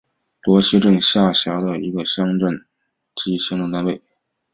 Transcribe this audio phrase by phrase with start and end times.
[0.41, 2.65] 罗溪镇是下辖的一个乡镇
[3.13, 4.01] 级行政单位。